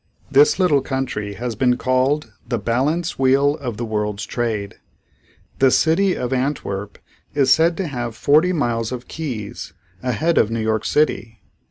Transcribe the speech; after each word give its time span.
This 0.31 0.57
little 0.57 0.81
country 0.81 1.33
has 1.35 1.53
been 1.55 1.77
called 1.77 2.33
the 2.49 2.57
"balance 2.57 3.19
wheel 3.19 3.55
of 3.57 3.77
the 3.77 3.85
world's 3.85 4.25
trade." 4.25 4.79
The 5.59 5.69
city 5.69 6.15
of 6.17 6.33
Antwerp 6.33 6.97
is 7.35 7.51
said 7.51 7.77
to 7.77 7.85
have 7.85 8.15
forty 8.15 8.51
miles 8.51 8.91
of 8.91 9.07
quays 9.07 9.73
ahead 10.01 10.39
of 10.39 10.49
New 10.49 10.59
York 10.59 10.85
City. 10.85 11.43